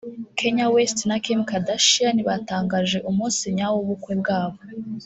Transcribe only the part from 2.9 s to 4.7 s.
umunsi nyawo w’ubukwe bwabo